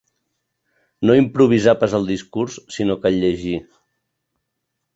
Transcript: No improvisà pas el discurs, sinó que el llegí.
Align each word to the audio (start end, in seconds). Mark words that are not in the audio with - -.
No 1.09 1.17
improvisà 1.19 1.75
pas 1.83 1.93
el 1.99 2.09
discurs, 2.13 2.57
sinó 2.77 2.99
que 3.05 3.11
el 3.13 3.21
llegí. 3.27 3.55